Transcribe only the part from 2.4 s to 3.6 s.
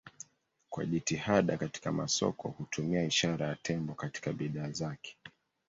hutumia ishara ya